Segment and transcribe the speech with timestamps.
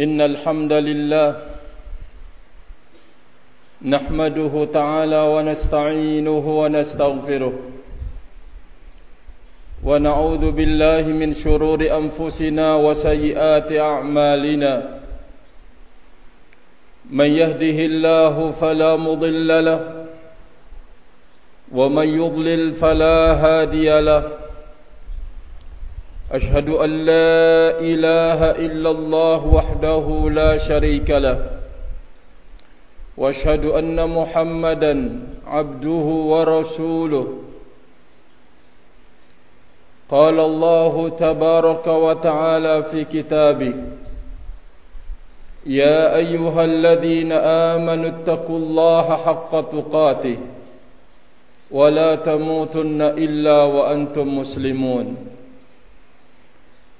[0.00, 1.36] إن الحمد لله
[3.84, 7.52] نحمده تعالى ونستعينه ونستغفره
[9.84, 14.72] ونعوذ بالله من شرور أنفسنا وسيئات أعمالنا
[17.10, 19.80] من يهده الله فلا مضل له
[21.72, 24.22] ومن يضلل فلا هادي له
[26.32, 31.38] أشهد أن لا إله إلا الله وحده لا شريك له
[33.16, 37.26] وأشهد أن محمدا عبده ورسوله
[40.08, 43.74] قال الله تبارك وتعالى في كتابه
[45.66, 47.32] يا أيها الذين
[47.72, 50.36] آمنوا اتقوا الله حق تقاته
[51.70, 55.16] ولا تموتن إلا وأنتم مسلمون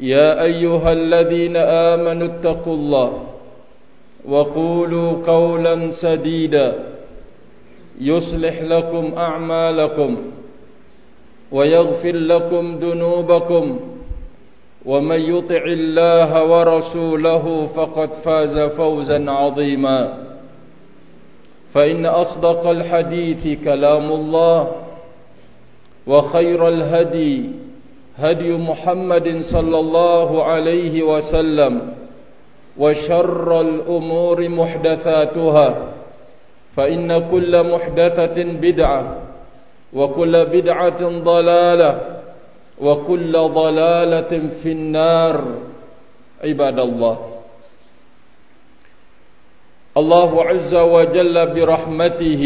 [0.00, 3.12] يا أيها الذين آمنوا اتقوا الله
[4.28, 6.74] وقولوا قولا سديدا
[8.00, 10.16] يصلح لكم أعمالكم
[11.52, 13.80] ويغفر لكم ذنوبكم
[14.86, 20.14] ومن يطع الله ورسوله فقد فاز فوزا عظيما
[21.74, 24.70] فإن أصدق الحديث كلام الله
[26.06, 27.44] وخير الهدي
[28.19, 31.73] هدي محمد صلى الله عليه وسلم
[32.77, 35.69] وشر الأمور محدثاتها
[36.75, 39.17] فإن كل محدثة بدعة
[39.93, 41.91] وكل بدعة ضلالة
[42.81, 44.31] وكل ضلالة
[44.63, 45.35] في النار
[46.43, 47.17] عباد الله
[49.97, 52.43] الله عز وجل برحمته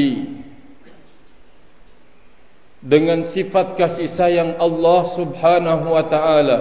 [2.84, 6.58] dengan sifat kasih sayang Allah Subhanahu wa taala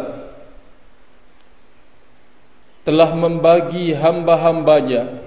[2.88, 5.19] telah membagi hamba-hambanya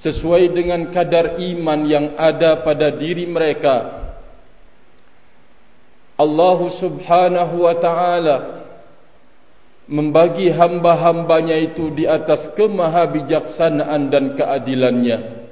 [0.00, 4.08] sesuai dengan kadar iman yang ada pada diri mereka.
[6.16, 8.36] Allah Subhanahu wa taala
[9.84, 15.45] membagi hamba-hambanya itu di atas kemahabijaksanaan dan keadilannya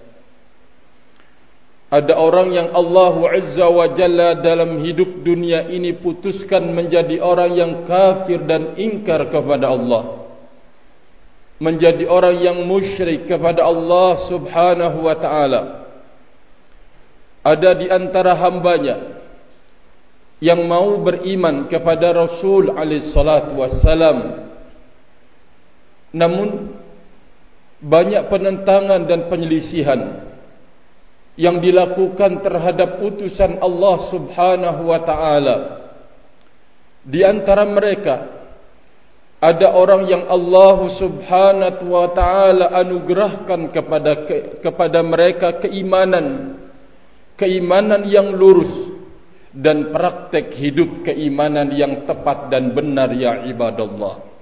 [1.93, 7.73] ada orang yang Allah Azza wa Jalla dalam hidup dunia ini putuskan menjadi orang yang
[7.85, 10.25] kafir dan ingkar kepada Allah.
[11.61, 15.63] Menjadi orang yang musyrik kepada Allah Subhanahu wa taala.
[17.45, 19.21] Ada di antara hambanya
[20.43, 24.51] yang mau beriman kepada Rasul alaihi salatu wassalam.
[26.11, 26.75] Namun
[27.85, 30.34] banyak penentangan dan penyelisihan
[31.35, 35.57] yang dilakukan terhadap utusan Allah Subhanahu wa taala.
[37.05, 38.47] Di antara mereka
[39.43, 46.57] ada orang yang Allah Subhanahu wa taala anugerahkan kepada ke, kepada mereka keimanan
[47.35, 48.95] keimanan yang lurus
[49.55, 54.34] dan praktek hidup keimanan yang tepat dan benar ya ibadallah.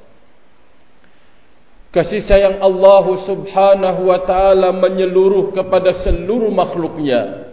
[1.92, 7.52] Kasih sayang Allah subhanahu wa ta'ala menyeluruh kepada seluruh makhluknya.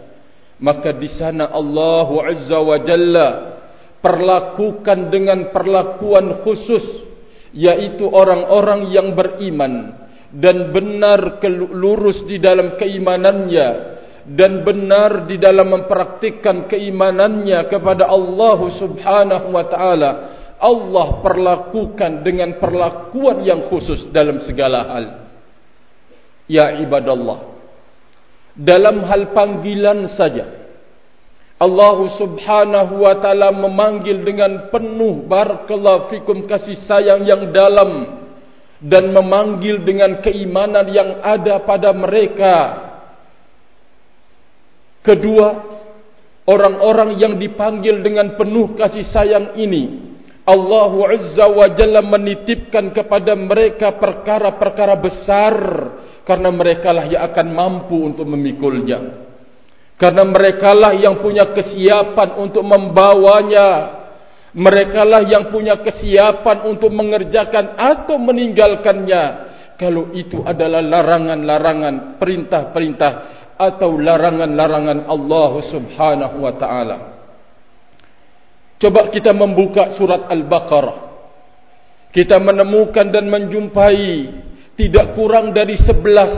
[0.56, 3.28] Maka di sana Allah azza wa jalla
[4.00, 7.04] perlakukan dengan perlakuan khusus.
[7.52, 10.08] Yaitu orang-orang yang beriman.
[10.32, 11.36] Dan benar
[11.76, 13.68] lurus di dalam keimanannya.
[14.24, 20.39] Dan benar di dalam mempraktikkan keimanannya kepada Allah subhanahu wa ta'ala.
[20.60, 25.04] Allah perlakukan dengan perlakuan yang khusus dalam segala hal.
[26.44, 27.48] Ya ibadallah.
[28.52, 30.60] Dalam hal panggilan saja.
[31.60, 38.20] Allah subhanahu wa ta'ala memanggil dengan penuh barakallahu fikum kasih sayang yang dalam.
[38.80, 42.56] Dan memanggil dengan keimanan yang ada pada mereka.
[45.04, 45.56] Kedua,
[46.44, 50.09] orang-orang yang dipanggil dengan penuh kasih sayang ini
[50.44, 55.54] Allah Azza wa Jalla menitipkan kepada mereka perkara-perkara besar
[56.24, 59.28] karena merekalah yang akan mampu untuk memikulnya.
[60.00, 64.00] Karena merekalah yang punya kesiapan untuk membawanya.
[64.50, 69.52] Merekalah yang punya kesiapan untuk mengerjakan atau meninggalkannya.
[69.80, 73.12] kalau itu adalah larangan-larangan perintah-perintah
[73.56, 76.96] atau larangan-larangan Allah Subhanahu wa taala.
[78.80, 81.12] Coba kita membuka surat Al-Baqarah.
[82.16, 84.08] Kita menemukan dan menjumpai
[84.74, 86.32] tidak kurang dari sebelas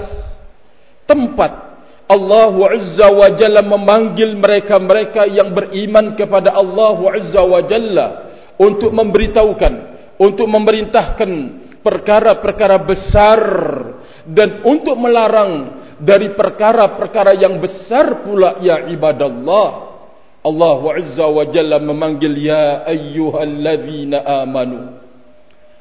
[1.07, 1.73] tempat
[2.11, 8.07] Allah Azza wa Jalla memanggil mereka-mereka yang beriman kepada Allah Azza wa Jalla
[8.59, 9.75] untuk memberitahukan,
[10.19, 11.31] untuk memerintahkan
[11.81, 13.41] perkara-perkara besar
[14.27, 19.92] dan untuk melarang dari perkara-perkara yang besar pula ya ibadallah
[20.43, 24.99] Allah Azza wa Jalla memanggil ya ayyuhalladzina amanu.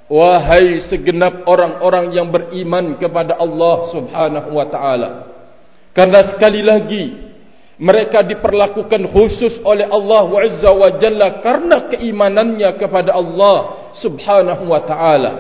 [0.06, 5.10] Wahai segenap orang-orang yang beriman kepada Allah Subhanahu wa taala.
[5.98, 7.32] Karena sekali lagi
[7.82, 15.32] mereka diperlakukan khusus oleh Allah Azza wa Jalla karena keimanannya kepada Allah Subhanahu wa taala.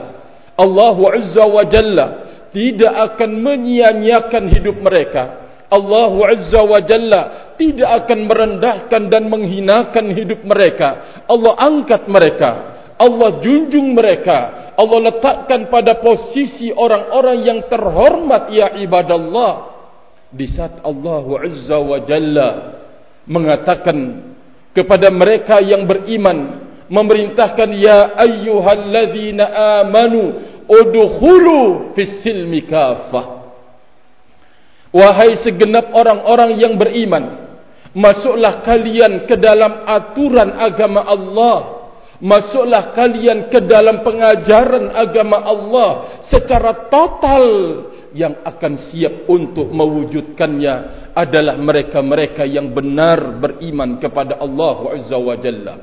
[0.57, 2.07] Allah Azza wa Jalla
[2.50, 5.41] tidak akan menyia-nyiakan hidup mereka.
[5.71, 7.21] Allah Azza wa Jalla
[7.56, 11.23] tidak akan merendahkan dan menghinakan hidup mereka.
[11.31, 12.51] Allah angkat mereka.
[13.00, 14.75] Allah junjung mereka.
[14.75, 19.71] Allah letakkan pada posisi orang-orang yang terhormat ya ibadallah.
[20.27, 22.50] Di saat Allah Azza wa Jalla
[23.23, 24.27] mengatakan
[24.75, 29.44] kepada mereka yang beriman memerintahkan ya ayyuhalladzina
[29.88, 30.35] amanu
[30.68, 33.41] udkhulu fis silmi kafah
[34.92, 37.56] wahai segenap orang-orang yang beriman
[37.96, 41.58] masuklah kalian ke dalam aturan agama Allah
[42.22, 47.46] masuklah kalian ke dalam pengajaran agama Allah secara total
[48.12, 50.76] yang akan siap untuk mewujudkannya
[51.16, 55.76] adalah mereka-mereka yang benar beriman kepada Allah Azza wa Jalla.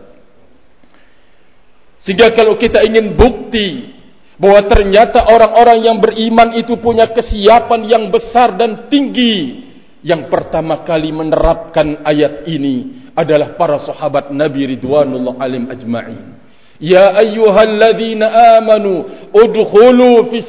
[2.04, 3.97] Sehingga kalau kita ingin bukti
[4.38, 9.66] bahwa ternyata orang-orang yang beriman itu punya kesiapan yang besar dan tinggi,
[10.06, 16.38] yang pertama kali menerapkan ayat ini adalah para sahabat Nabi Ridwanullah alim ajma'in.
[16.78, 19.02] Ya ayyuhalladzina amanu
[19.34, 20.46] udkhulu fi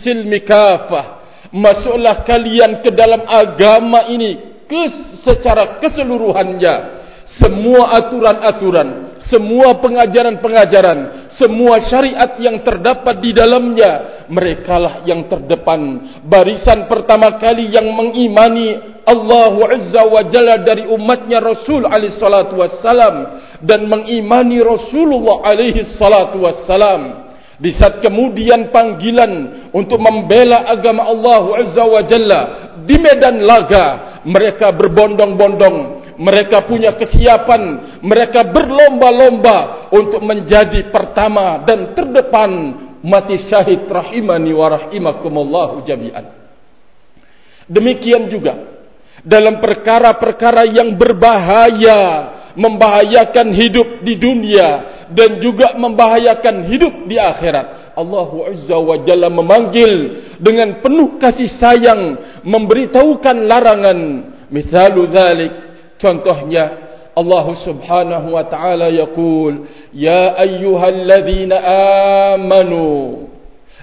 [0.00, 1.20] silmi kafah.
[1.52, 4.82] Masuklah kalian ke dalam agama ini ke
[5.22, 7.04] secara keseluruhannya.
[7.24, 15.80] Semua aturan-aturan, semua pengajaran-pengajaran, semua syariat yang terdapat di dalamnya, merekalah yang terdepan,
[16.22, 23.14] barisan pertama kali yang mengimani Allah Azza wa Jalla dari umatnya Rasul alaihi salatu wassalam
[23.60, 27.24] dan mengimani Rasulullah alaihi salatu wassalam.
[27.54, 29.32] Di saat kemudian panggilan
[29.70, 32.40] untuk membela agama Allah Azza wa Jalla
[32.84, 37.62] di medan laga, mereka berbondong-bondong mereka punya kesiapan,
[38.02, 42.50] mereka berlomba-lomba untuk menjadi pertama dan terdepan
[43.04, 46.26] mati syahid rahimani wa rahimakumullah jami'an.
[47.68, 48.74] Demikian juga
[49.24, 52.02] dalam perkara-perkara yang berbahaya,
[52.54, 54.68] membahayakan hidup di dunia
[55.10, 57.96] dan juga membahayakan hidup di akhirat.
[57.98, 59.92] Allah Azza wa Jalla memanggil
[60.38, 62.02] dengan penuh kasih sayang
[62.42, 63.98] memberitahukan larangan.
[64.54, 65.52] Misalu dzalik
[66.00, 66.64] Contohnya
[67.14, 71.56] Allah Subhanahu wa taala yaqul ya ayyuhalladzina
[72.34, 73.30] amanu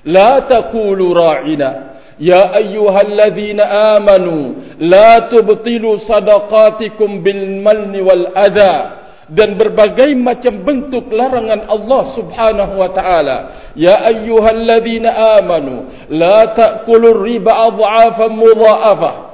[0.04, 1.96] la taqulu ra'ina.
[2.20, 9.00] Ya ayyuhalladzina amanu la tubtilu sadaqatikum bil manni wal adha.
[9.32, 13.38] Dan berbagai macam bentuk larangan Allah Subhanahu wa taala.
[13.80, 19.31] Ya ayyuhalladzina amanu la ta'kulur riba adhafan mudha'afah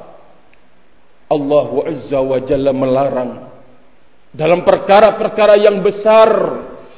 [1.28, 3.32] Allah Azza wa Jalla melarang.
[4.32, 6.30] Dalam perkara-perkara yang besar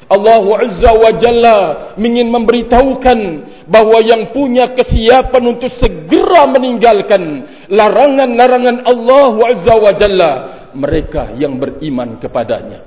[0.10, 1.58] Allah Azza wa Jalla
[2.02, 3.20] ingin memberitahukan
[3.70, 7.22] bahawa yang punya kesiapan untuk segera meninggalkan
[7.70, 10.32] larangan-larangan Allah Azza wa Jalla
[10.74, 12.86] mereka yang beriman kepadanya.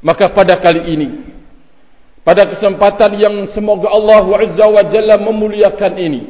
[0.00, 1.08] Maka pada kali ini
[2.20, 6.22] pada kesempatan yang semoga Allah Azza wa Jalla memuliakan ini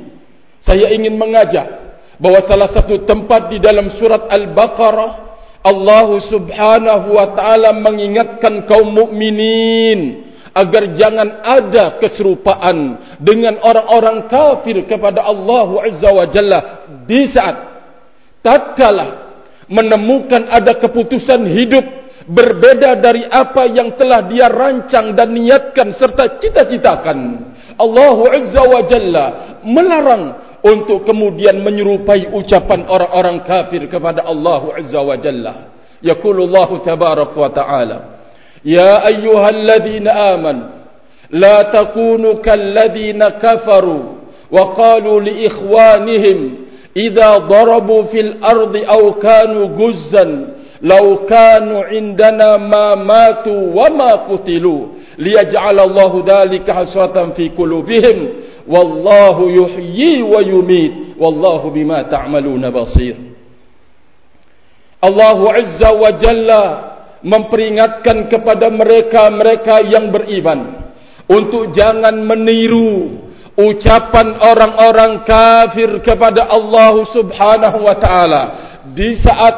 [0.63, 1.90] saya ingin mengajak
[2.21, 10.31] bahwa salah satu tempat di dalam surat Al-Baqarah Allah Subhanahu wa taala mengingatkan kaum mukminin
[10.57, 16.61] agar jangan ada keserupaan dengan orang-orang kafir kepada Allah Azza wa Jalla
[17.05, 17.57] di saat
[18.41, 19.33] tatkala
[19.69, 21.85] menemukan ada keputusan hidup
[22.27, 27.19] berbeda dari apa yang telah dia rancang dan niatkan serta cita-citakan.
[27.79, 29.27] Allah Azza wa Jalla
[29.63, 35.55] melarang untuk kemudian menyerupai ucapan orang-orang kafir kepada Allah Azza wa Jalla.
[36.05, 37.99] Yaqulullahu tabarak wa taala:
[38.65, 40.65] "Ya ayyuhalladzina amanu,
[41.33, 46.39] la takunu kalladzina kafaru wa qalu li ikhwanihim
[46.95, 50.31] idza darabu fil ardi aw kanu guzzan
[50.83, 59.51] law kanu indana ma matu wa ma qutilu liyaj'al Allahu dhalika hasratan fi qulubihim." wallahu
[59.51, 61.19] yuhyi wa yumit.
[61.19, 63.19] Wallahu bima ta'maluna basir.
[65.03, 66.63] Allahu azza wa jalla
[67.21, 70.93] memperingatkan kepada mereka-mereka yang beriman
[71.29, 73.21] untuk jangan meniru
[73.61, 78.43] ucapan orang-orang kafir kepada Allah Subhanahu wa taala
[78.97, 79.57] di saat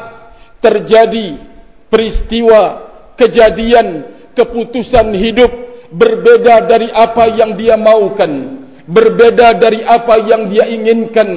[0.59, 1.38] terjadi
[1.87, 3.87] peristiwa kejadian
[4.35, 5.50] keputusan hidup
[5.92, 11.30] berbeda dari apa yang dia maukan berbeda dari apa yang dia inginkan.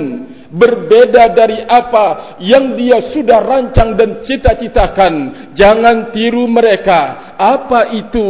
[0.55, 5.13] Berbeda dari apa yang dia sudah rancang dan cita-citakan.
[5.51, 7.35] Jangan tiru mereka.
[7.35, 8.23] Apa itu?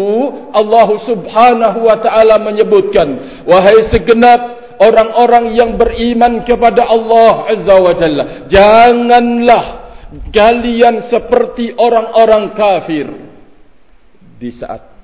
[0.49, 3.43] Allah Subhanahu wa taala menyebutkan.
[3.45, 4.41] Wahai segenap
[4.81, 9.65] orang-orang yang beriman kepada Allah Azza wa Jalla janganlah
[10.31, 13.07] kalian seperti orang-orang kafir.
[14.35, 14.94] Di saat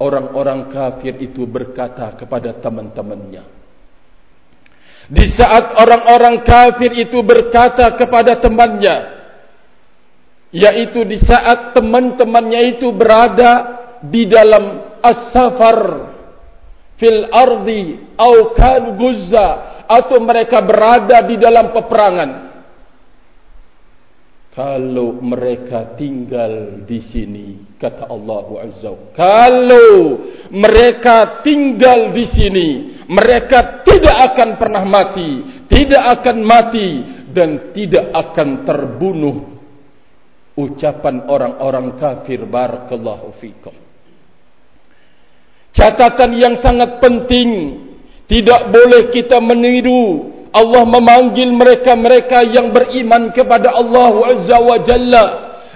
[0.00, 3.44] orang-orang kafir itu berkata kepada teman-temannya.
[5.10, 9.20] Di saat orang-orang kafir itu berkata kepada temannya
[10.50, 13.52] yaitu di saat teman-temannya itu berada
[14.02, 15.78] di dalam as-safar
[16.98, 19.48] fil ardi au kan guzza
[19.86, 22.30] atau mereka berada di dalam peperangan.
[24.50, 30.20] Kalau mereka tinggal di sini kata Allah Azza kalau
[30.52, 32.68] mereka tinggal di sini
[33.08, 36.88] mereka tidak akan pernah mati tidak akan mati
[37.30, 39.38] dan tidak akan terbunuh.
[40.58, 43.72] Ucapan orang-orang kafir barakallahu fikum.
[45.70, 47.80] Catatan yang sangat penting
[48.26, 50.34] tidak boleh kita meniru.
[50.50, 55.26] Allah memanggil mereka-mereka yang beriman kepada Allah Azza wa Jalla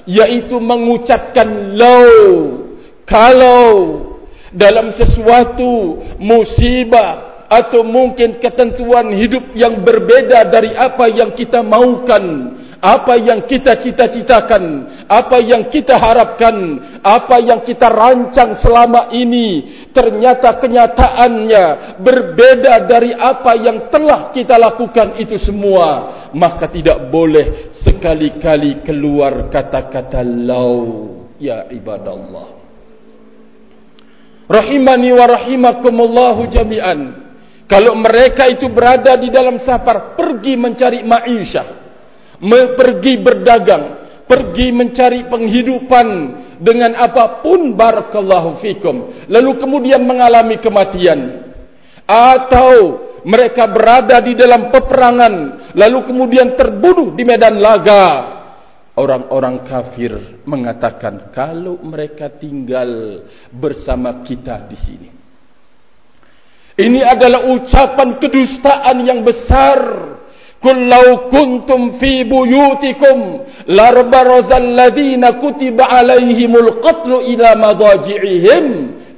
[0.05, 2.13] yaitu mengucapkan law
[3.09, 3.73] kalau
[4.55, 12.25] dalam sesuatu musibah atau mungkin ketentuan hidup yang berbeda dari apa yang kita maukan
[12.85, 14.65] apa yang kita cita-citakan,
[15.09, 16.53] apa yang kita harapkan,
[17.01, 25.17] apa yang kita rancang selama ini, ternyata kenyataannya berbeda dari apa yang telah kita lakukan
[25.17, 32.53] itu semua, maka tidak boleh sekali-kali keluar kata-kata lau, ya ibadallah.
[34.45, 37.01] Rahimani wa rahimakumullahu jami'an.
[37.65, 41.84] Kalau mereka itu berada di dalam safar, pergi mencari ma'isyah
[42.77, 43.85] pergi berdagang,
[44.29, 46.07] pergi mencari penghidupan
[46.61, 51.51] dengan apapun barakallahu fikum, lalu kemudian mengalami kematian.
[52.05, 55.35] Atau mereka berada di dalam peperangan,
[55.73, 58.37] lalu kemudian terbunuh di medan laga.
[58.95, 65.09] Orang-orang kafir mengatakan kalau mereka tinggal bersama kita di sini.
[66.75, 69.79] Ini adalah ucapan kedustaan yang besar
[70.65, 78.65] Qul law kuntum fi buyutikum larbarazal ladzina kutiba alaihimul qatlu ila madaji'ihim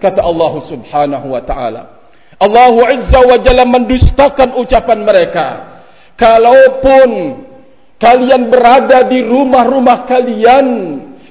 [0.03, 1.83] kata Allah Subhanahu wa taala.
[2.43, 5.49] Allah Azza wa Jalla mendustakan ucapan mereka.
[6.19, 7.11] Kalaupun
[8.03, 10.67] kalian berada di rumah-rumah kalian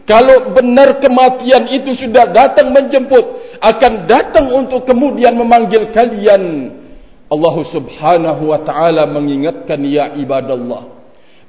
[0.05, 6.43] kalau benar kematian itu sudah datang menjemput akan datang untuk kemudian memanggil kalian
[7.35, 10.95] Allah subhanahu wa ta'ala mengingatkan ya ibadallah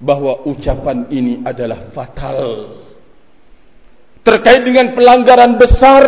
[0.02, 2.42] bahwa ucapan ini adalah fatal.
[4.26, 6.04] Terkait dengan pelanggaran besar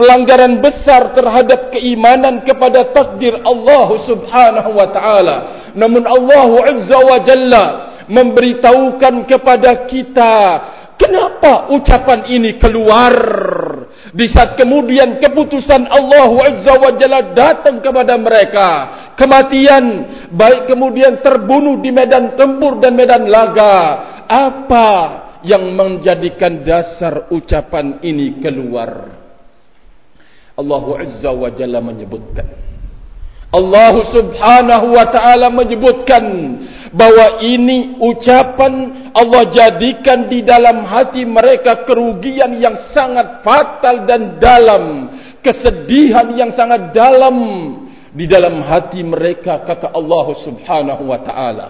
[0.00, 5.36] pelanggaran besar terhadap keimanan kepada takdir Allah subhanahu wa ta'ala.
[5.76, 7.64] Namun Allah azza wa jalla
[8.08, 10.34] memberitahukan kepada kita
[10.96, 13.12] kenapa ucapan ini keluar
[14.10, 18.68] di saat kemudian keputusan Allah Azza wa Jalla datang kepada mereka.
[19.14, 19.84] Kematian.
[20.34, 23.76] Baik kemudian terbunuh di medan tempur dan medan laga.
[24.26, 24.88] Apa
[25.46, 29.14] yang menjadikan dasar ucapan ini keluar?
[30.58, 32.69] Allah Azza wa Jalla menyebutkan.
[33.50, 36.22] Allah subhanahu wa ta'ala menyebutkan
[36.94, 38.72] bahwa ini ucapan
[39.10, 45.10] Allah jadikan di dalam hati mereka kerugian yang sangat fatal dan dalam
[45.42, 47.36] kesedihan yang sangat dalam
[48.14, 51.68] di dalam hati mereka kata Allah subhanahu wa ta'ala.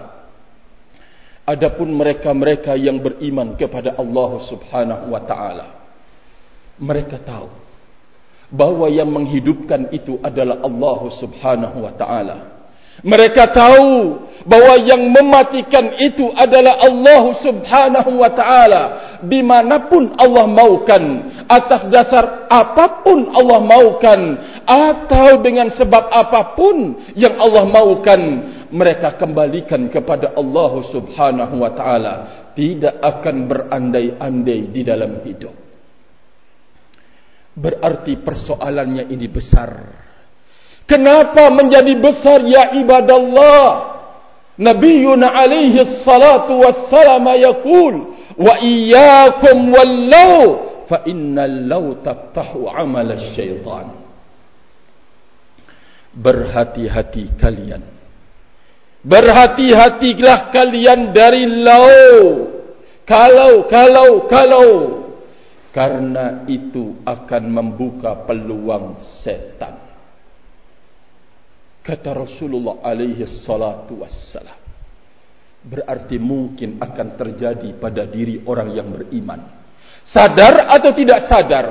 [1.49, 5.81] Adapun mereka-mereka yang beriman kepada Allah subhanahu wa ta'ala
[6.81, 7.47] mereka tahu
[8.51, 12.37] bahwa yang menghidupkan itu adalah Allah Subhanahu wa taala.
[13.01, 18.83] Mereka tahu bahwa yang mematikan itu adalah Allah Subhanahu wa taala.
[19.25, 21.03] Dimanapun Allah maukan
[21.47, 24.21] atas dasar apapun Allah maukan
[24.67, 28.21] atau dengan sebab apapun yang Allah maukan
[28.69, 32.13] mereka kembalikan kepada Allah Subhanahu wa taala.
[32.51, 35.60] Tidak akan berandai-andai di dalam hidup
[37.55, 39.71] berarti persoalannya ini besar
[40.91, 43.95] Kenapa menjadi besar ya ibadallah?
[44.59, 50.43] Nabiuna alaihi salatu wassalam yaqul wa iyyakum wallau
[50.91, 53.95] fa innal law taftahu amal syaitan.
[56.11, 57.87] Berhati-hati kalian.
[58.99, 62.51] Berhati-hatilah kalian dari lau.
[63.07, 64.67] Kalau, kalau, kalau.
[65.71, 69.79] Karena itu akan membuka peluang setan.
[71.81, 74.61] Kata Rasulullah alaihi salatu wassalam
[75.61, 79.61] berarti mungkin akan terjadi pada diri orang yang beriman.
[80.09, 81.65] Sadar atau tidak sadar?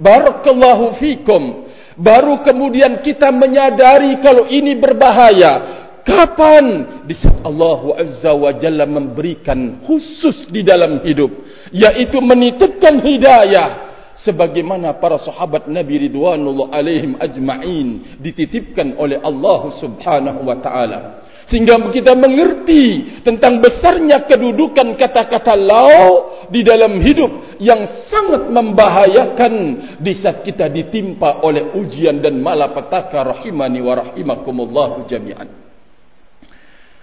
[0.00, 1.68] Barakallahu fikum.
[1.98, 6.66] Baru kemudian kita menyadari kalau ini berbahaya kapan?
[7.04, 11.30] Di saat Allah azza wa jalla memberikan khusus di dalam hidup
[11.72, 13.86] yaitu menitipkan hidayah.
[14.18, 21.22] Sebagaimana para sahabat Nabi ridwanullah alaihim ajma'in dititipkan oleh Allah Subhanahu wa taala.
[21.46, 27.78] Sehingga kita mengerti tentang besarnya kedudukan kata-kata lau di dalam hidup yang
[28.10, 29.54] sangat membahayakan
[30.02, 35.67] di saat kita ditimpa oleh ujian dan malapetaka rahimani wa rahimakumullah jami'an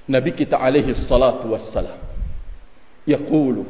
[0.05, 1.97] Nabi kita alaihi salatu wassalam.
[3.09, 3.65] Yaqulu.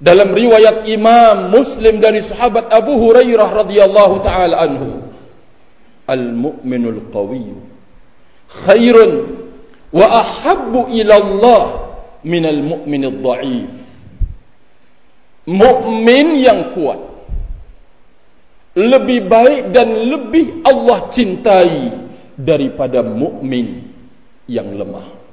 [0.00, 4.90] Dalam riwayat Imam Muslim dari sahabat Abu Hurairah radhiyallahu taala anhu.
[6.04, 7.56] Al-mu'minul qawi
[8.68, 9.12] khairun
[9.88, 11.64] wa ahabbu ila Allah
[12.20, 13.84] min al-mu'minid dha'if
[15.48, 17.00] mukmin yang kuat.
[18.74, 21.94] Lebih baik dan lebih Allah cintai
[22.34, 23.93] daripada mukmin
[24.48, 25.24] yang lemah.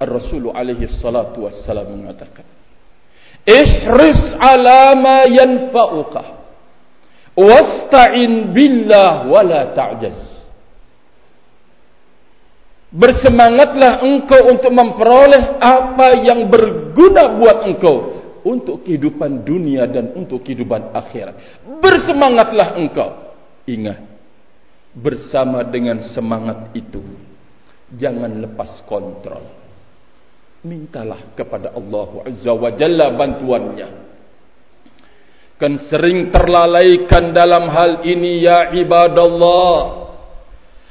[0.00, 2.48] Rasulullah alaihi salatu wassalam mengatakan
[3.44, 6.22] ihris ala ma yanfa'uka
[7.36, 10.18] wasta'in billah wala ta'jaz.
[12.90, 17.96] Bersemangatlah engkau untuk memperoleh apa yang berguna buat engkau
[18.42, 21.62] untuk kehidupan dunia dan untuk kehidupan akhirat.
[21.78, 23.30] Bersemangatlah engkau.
[23.68, 24.09] Ingat
[24.94, 27.02] bersama dengan semangat itu
[27.94, 29.58] jangan lepas kontrol.
[30.60, 33.88] Mintalah kepada Allah Azza wa Jalla bantuannya.
[35.56, 40.08] Kan sering terlalaikan dalam hal ini ya ibadallah.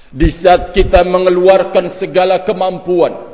[0.09, 3.29] Di saat kita mengeluarkan segala kemampuan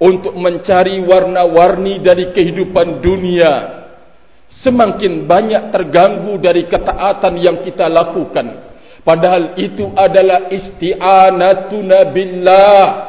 [0.00, 3.52] untuk mencari warna-warni dari kehidupan dunia
[4.64, 8.75] semakin banyak terganggu dari ketaatan yang kita lakukan
[9.06, 13.06] padahal itu adalah isti'anatuna billah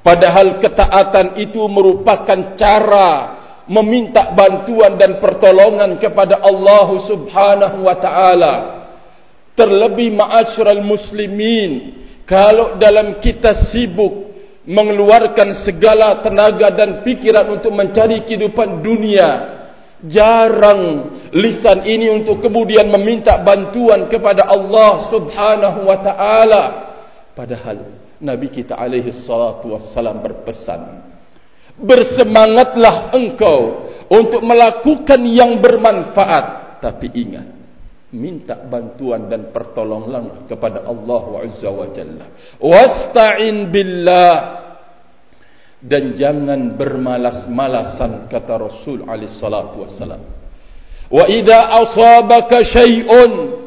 [0.00, 3.10] Padahal ketaatan itu merupakan cara
[3.68, 8.54] meminta bantuan dan pertolongan kepada Allah Subhanahu wa taala.
[9.52, 14.32] Terlebih ma'asyiral muslimin, kalau dalam kita sibuk
[14.64, 19.59] mengeluarkan segala tenaga dan pikiran untuk mencari kehidupan dunia,
[20.08, 20.82] jarang
[21.34, 26.64] lisan ini untuk kemudian meminta bantuan kepada Allah Subhanahu wa taala.
[27.34, 31.08] Padahal Nabi kita alaihi salatu wassalam berpesan
[31.80, 37.48] Bersemangatlah engkau untuk melakukan yang bermanfaat Tapi ingat
[38.12, 42.26] Minta bantuan dan pertolongan kepada Allah Azza wa Jalla
[42.60, 44.59] Wasta'in billah
[45.80, 50.20] Dan jangan bermalas-malasan kata Rasul alaihi salatu wassalam.
[51.08, 53.60] Wa idha asabaka syai'un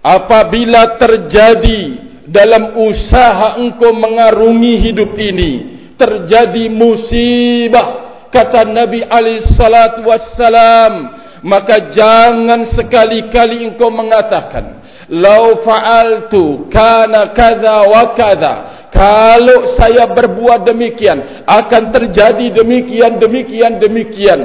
[0.00, 5.52] Apabila terjadi dalam usaha engkau mengarungi hidup ini
[5.98, 7.88] terjadi musibah
[8.32, 14.80] kata Nabi alaihi salatu wassalam maka jangan sekali-kali engkau mengatakan
[15.12, 18.54] lau fa'altu kana kadza wa kadza
[19.00, 24.40] kalau saya berbuat demikian akan terjadi demikian demikian demikian.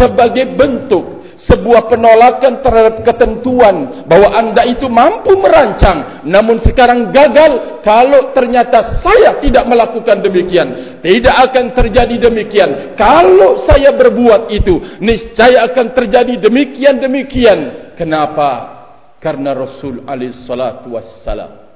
[0.00, 6.24] Sebagai bentuk sebuah penolakan terhadap ketentuan bahwa anda itu mampu merancang.
[6.24, 11.02] Namun sekarang gagal kalau ternyata saya tidak melakukan demikian.
[11.04, 12.96] Tidak akan terjadi demikian.
[12.96, 17.92] Kalau saya berbuat itu niscaya akan terjadi demikian demikian.
[17.92, 18.80] Kenapa?
[19.20, 21.71] Karena Rasul alaihi salatu wassalam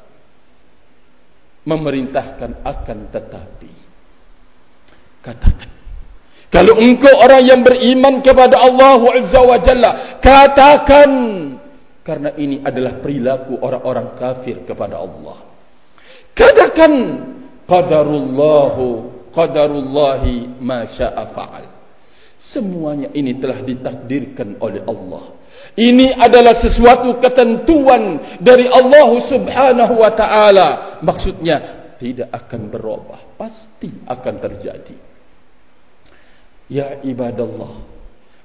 [1.66, 3.72] memerintahkan akan tetapi.
[5.20, 5.76] Katakan
[6.56, 9.90] kalau engkau orang yang beriman kepada Allah Azza wa Jalla
[10.24, 11.10] katakan
[12.00, 15.44] karena ini adalah perilaku orang-orang kafir kepada Allah.
[16.32, 16.92] Katakan
[17.68, 18.84] qadarullahu
[19.36, 21.66] qadarullahi ma syaa fa'al.
[22.40, 25.35] Semuanya ini telah ditakdirkan oleh Allah
[25.76, 30.68] ini adalah sesuatu ketentuan dari Allah Subhanahu wa taala.
[31.04, 31.56] Maksudnya
[32.00, 34.96] tidak akan berubah, pasti akan terjadi.
[36.72, 37.84] Ya ibadallah.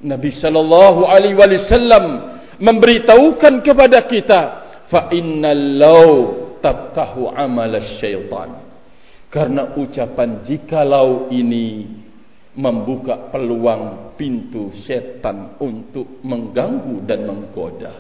[0.04, 2.04] Nabi sallallahu alaihi wasallam
[2.60, 4.42] memberitahukan kepada kita,
[4.92, 6.12] fa innal law
[6.60, 8.60] tabtahu amal syaitan.
[9.32, 12.01] Karena ucapan jikalau ini
[12.56, 17.94] membuka peluang pintu setan untuk mengganggu dan menggoda.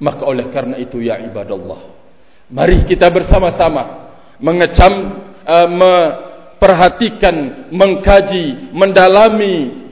[0.00, 1.92] Maka oleh karena itu ya ibadallah,
[2.52, 4.92] mari kita bersama-sama mengecam,
[5.44, 9.84] uh, memperhatikan, mengkaji, mendalami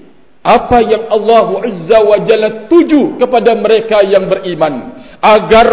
[0.45, 4.93] apa yang Allah Azza wa Jalla tuju kepada mereka yang beriman
[5.25, 5.69] agar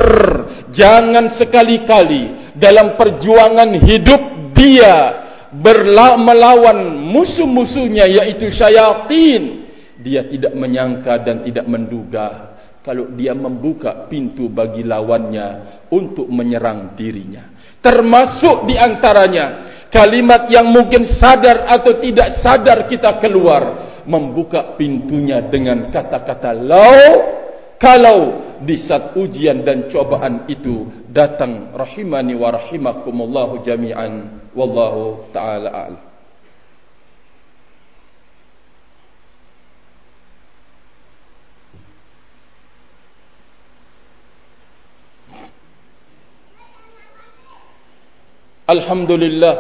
[0.72, 5.22] jangan sekali-kali dalam perjuangan hidup dia
[5.54, 6.80] melawan
[7.12, 9.68] musuh-musuhnya yaitu syaitan
[10.02, 17.54] dia tidak menyangka dan tidak menduga kalau dia membuka pintu bagi lawannya untuk menyerang dirinya.
[17.78, 19.46] Termasuk di antaranya
[19.94, 27.06] kalimat yang mungkin sadar atau tidak sadar kita keluar membuka pintunya dengan kata-kata lau
[27.81, 28.21] kalau
[28.65, 36.05] di saat ujian dan cobaan itu datang rahimani wa rahimakumullahu jami'an wallahu taala a'lam
[48.75, 49.55] الحمد لله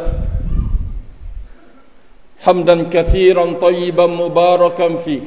[2.45, 5.23] حمدا كثيرا طيبا مباركا فيه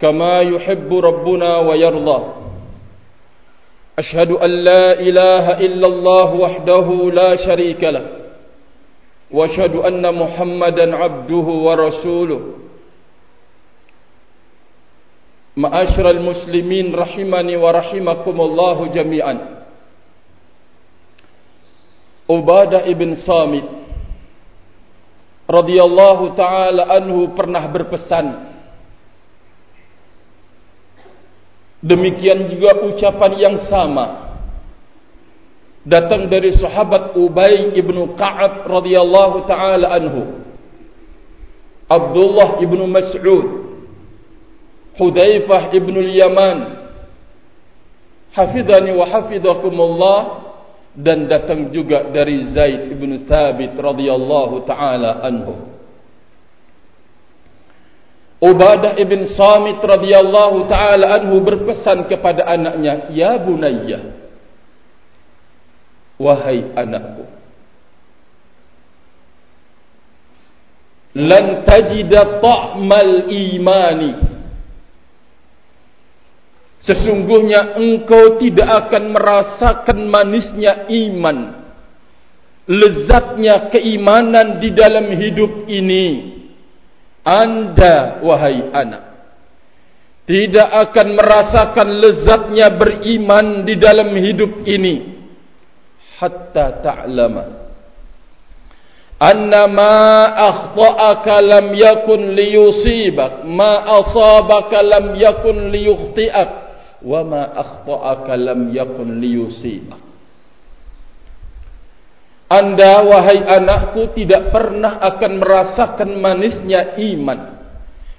[0.00, 2.18] كما يحب ربنا ويرضى
[3.98, 6.86] اشهد ان لا اله الا الله وحده
[7.20, 8.06] لا شريك له
[9.30, 12.40] واشهد ان محمدا عبده ورسوله
[15.56, 19.34] معاشر المسلمين رحمني ورحمكم الله جميعا
[22.30, 23.66] عباده بن صامت
[25.50, 28.26] رضي الله تعالى عنه pernah berpesan
[31.78, 34.34] Demikian juga ucapan yang sama.
[35.86, 40.42] Datang dari sahabat Ubay ibnu Ka'ab radhiyallahu taala anhu,
[41.88, 43.46] Abdullah ibnu Mas'ud,
[44.98, 46.58] Hudzaifah ibnu Yaman,
[48.34, 50.20] hafidhani wa hafidhakumullah.
[50.98, 55.77] Dan datang juga dari Zaid ibnu Thabit radhiyallahu taala anhu.
[58.38, 64.14] Ubadah ibn Samit radhiyallahu taala anhu berpesan kepada anaknya, "Ya bunayya,
[66.22, 67.26] wahai anakku,
[71.18, 74.14] lan tajida ta'mal imani."
[76.78, 81.58] Sesungguhnya engkau tidak akan merasakan manisnya iman,
[82.70, 86.37] lezatnya keimanan di dalam hidup ini
[87.28, 89.08] anda wahai anak
[90.28, 95.16] tidak akan merasakan lezatnya beriman di dalam hidup ini.
[96.20, 97.44] Hatta ta'lama.
[99.16, 103.48] Anna ma akhta'aka lam yakun liyusibak.
[103.48, 106.50] Ma asabaka lam yakun liyukhti'ak.
[107.08, 110.07] Wa ma akhta'aka lam yakun liyusibak
[112.48, 117.60] anda wahai anakku tidak pernah akan merasakan manisnya iman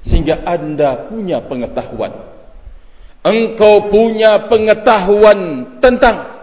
[0.06, 2.30] sehingga anda punya pengetahuan.
[3.26, 5.40] Engkau punya pengetahuan
[5.82, 6.40] tentang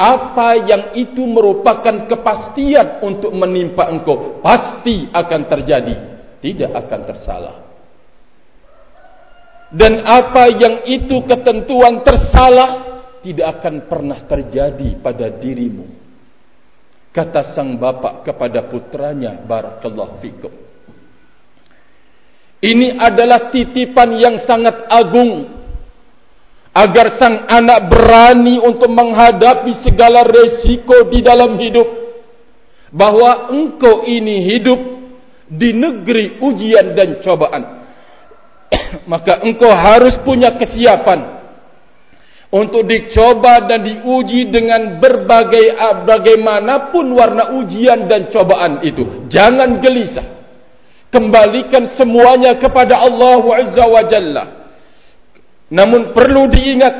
[0.00, 5.94] apa yang itu merupakan kepastian untuk menimpa engkau pasti akan terjadi,
[6.40, 7.56] tidak akan tersalah.
[9.68, 12.70] Dan apa yang itu ketentuan tersalah
[13.20, 16.07] tidak akan pernah terjadi pada dirimu
[17.12, 20.52] kata sang bapak kepada putranya barakallahu fikum.
[22.58, 25.46] Ini adalah titipan yang sangat agung
[26.74, 31.86] agar sang anak berani untuk menghadapi segala resiko di dalam hidup
[32.90, 34.80] bahwa engkau ini hidup
[35.48, 37.62] di negeri ujian dan cobaan.
[39.12, 41.37] Maka engkau harus punya kesiapan
[42.48, 45.76] untuk dicoba dan diuji dengan berbagai
[46.08, 49.28] bagaimanapun warna ujian dan cobaan itu.
[49.28, 50.26] Jangan gelisah.
[51.08, 54.44] Kembalikan semuanya kepada Allah Azza wa Jalla.
[55.72, 56.94] Namun perlu diingat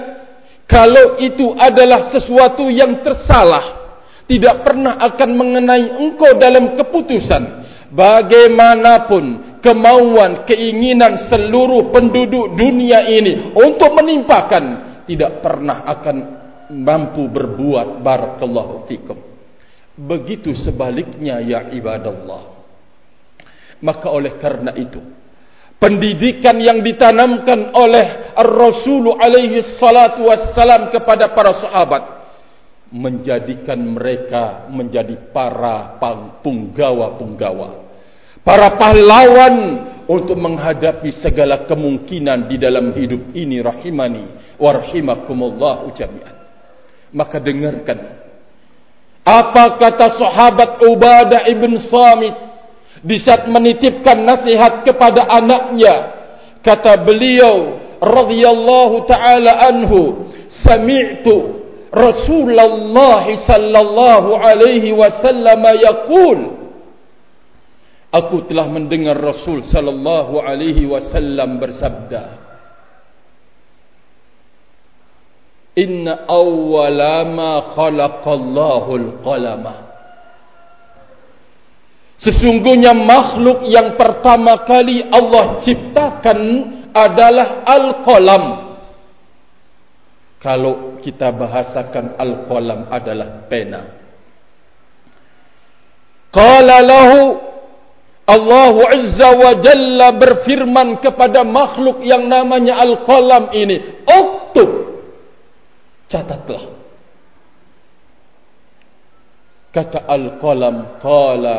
[0.68, 3.96] kalau itu adalah sesuatu yang tersalah,
[4.28, 7.42] tidak pernah akan mengenai engkau dalam keputusan
[7.88, 16.16] bagaimanapun kemauan, keinginan seluruh penduduk dunia ini untuk menimpakan tidak pernah akan
[16.76, 19.16] mampu berbuat barakallahu fikum.
[19.96, 22.60] Begitu sebaliknya ya ibadallah.
[23.80, 25.00] Maka oleh karena itu
[25.80, 32.02] pendidikan yang ditanamkan oleh Ar-Rasul alaihi salatu wassalam kepada para sahabat
[32.90, 35.96] menjadikan mereka menjadi para
[36.42, 37.87] punggawa-punggawa
[38.42, 46.36] para pahlawan untuk menghadapi segala kemungkinan di dalam hidup ini rahimani wa rahimakumullah jami'an.
[47.12, 47.98] Maka dengarkan
[49.28, 52.32] apa kata sahabat Ubadah ibn Samit
[53.04, 56.16] di saat menitipkan nasihat kepada anaknya?
[56.64, 60.32] Kata beliau radhiyallahu taala anhu
[60.64, 61.60] sami'tu
[61.92, 66.57] Rasulullah sallallahu alaihi wasallam yaqul
[68.08, 72.48] Aku telah mendengar Rasul sallallahu alaihi wasallam bersabda
[75.76, 79.88] Inna awwala ma khalaqallahu al-qalama
[82.18, 86.38] Sesungguhnya makhluk yang pertama kali Allah ciptakan
[86.90, 88.44] adalah al-qalam.
[90.42, 93.82] Kalau kita bahasakan al-qalam adalah pena.
[96.34, 97.47] Qala lahu
[98.28, 104.04] Allah Azza wa Jalla berfirman kepada makhluk yang namanya Al-Qalam ini.
[104.04, 105.00] Uktub.
[106.12, 106.64] Catatlah.
[109.72, 111.00] Kata Al-Qalam.
[111.00, 111.58] Qala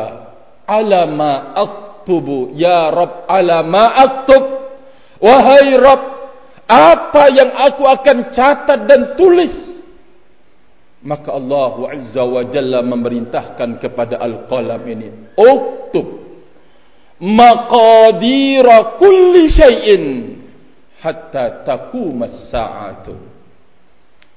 [0.62, 2.54] alama aktubu.
[2.54, 4.42] Ya Rab alama aktub.
[5.18, 6.02] Wahai Rab.
[6.70, 9.74] Apa yang aku akan catat dan tulis.
[11.02, 15.34] Maka Allah Azza wa Jalla memerintahkan kepada Al-Qalam ini.
[15.34, 16.29] Uktub
[17.20, 20.04] maqadira kulli syai'in
[21.00, 23.14] hatta taqum as-sa'atu.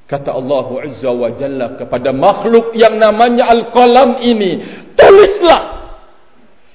[0.03, 5.73] Kata Allah azza wa jalla kepada makhluk yang namanya al-qalam ini tulislah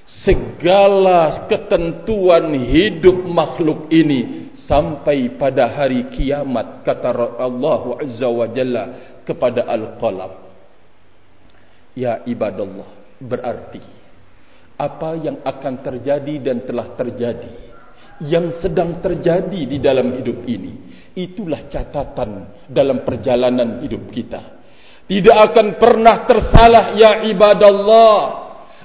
[0.09, 8.85] segala ketentuan hidup makhluk ini sampai pada hari kiamat kata Allah azza wa jalla
[9.29, 10.33] kepada al-qalam.
[11.93, 12.89] Ya ibadallah
[13.21, 13.98] berarti
[14.79, 17.67] apa yang akan terjadi dan telah terjadi.
[18.19, 20.89] Yang sedang terjadi di dalam hidup ini
[21.19, 24.59] itulah catatan dalam perjalanan hidup kita.
[25.07, 28.19] Tidak akan pernah tersalah ya ibadallah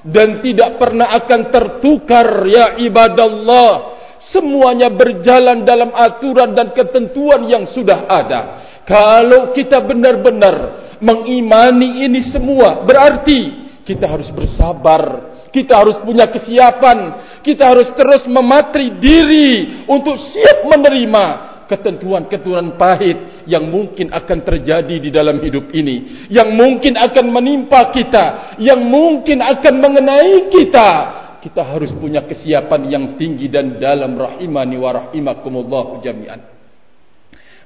[0.06, 3.94] dan tidak pernah akan tertukar ya ibadallah.
[4.24, 8.40] Semuanya berjalan dalam aturan dan ketentuan yang sudah ada.
[8.88, 10.56] Kalau kita benar-benar
[11.02, 16.98] mengimani ini semua berarti kita harus bersabar kita harus punya kesiapan.
[17.46, 25.14] Kita harus terus mematri diri untuk siap menerima ketentuan-ketentuan pahit yang mungkin akan terjadi di
[25.14, 26.26] dalam hidup ini.
[26.26, 28.58] Yang mungkin akan menimpa kita.
[28.58, 30.90] Yang mungkin akan mengenai kita.
[31.38, 36.40] Kita harus punya kesiapan yang tinggi dan dalam rahimani wa rahimakumullah jami'an.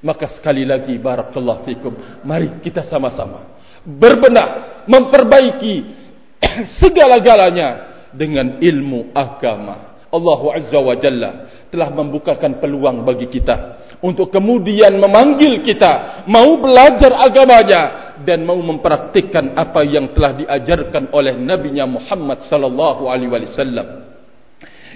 [0.05, 1.95] Maka sekali lagi barakallahu fikum.
[2.27, 5.98] Mari kita sama-sama berbenah, memperbaiki
[6.83, 7.69] segala-galanya
[8.15, 10.01] dengan ilmu agama.
[10.09, 11.31] Allah Azza wa Jalla
[11.69, 19.53] telah membukakan peluang bagi kita untuk kemudian memanggil kita mau belajar agamanya dan mau mempraktikkan
[19.53, 24.09] apa yang telah diajarkan oleh Nabi Muhammad sallallahu alaihi wasallam.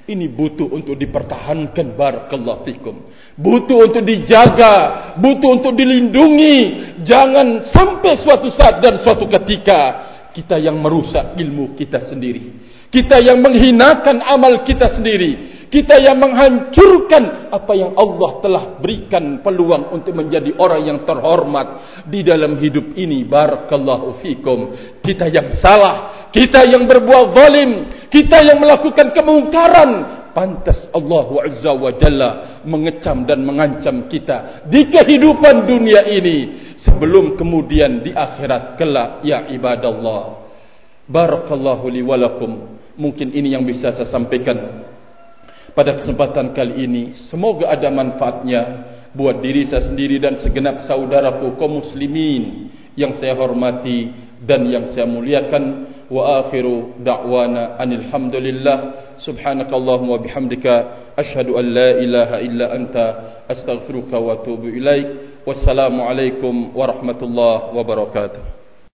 [0.03, 3.07] Ini butuh untuk dipertahankan barakallahu fikum.
[3.39, 4.75] Butuh untuk dijaga,
[5.15, 6.59] butuh untuk dilindungi.
[7.07, 12.73] Jangan sampai suatu saat dan suatu ketika kita yang merusak ilmu kita sendiri.
[12.93, 15.65] Kita yang menghinakan amal kita sendiri.
[15.73, 21.69] Kita yang menghancurkan apa yang Allah telah berikan peluang untuk menjadi orang yang terhormat
[22.05, 23.25] di dalam hidup ini.
[23.25, 24.77] Barakallahu fikum.
[25.01, 26.29] Kita yang salah.
[26.29, 27.71] Kita yang berbuat zalim.
[28.13, 29.91] Kita yang melakukan kemungkaran.
[30.37, 32.31] Pantas Allah Azza wa Jalla
[32.65, 40.45] mengecam dan mengancam kita di kehidupan dunia ini sebelum kemudian di akhirat kelak ya ibadallah
[41.09, 44.85] barakallahu li walakum mungkin ini yang bisa saya sampaikan
[45.73, 47.03] pada kesempatan kali ini.
[47.33, 48.63] Semoga ada manfaatnya
[49.13, 54.13] buat diri saya sendiri dan segenap saudaraku kaum muslimin yang saya hormati
[54.45, 58.79] dan yang saya muliakan wa akhiru da'wana anil hamdulillah
[59.17, 63.05] subhanakallahumma bihamdika asyhadu an la ilaha illa anta
[63.49, 65.09] astaghfiruka wa atubu ilaik.
[65.49, 68.62] Wassalamu alaikum warahmatullahi wabarakatuh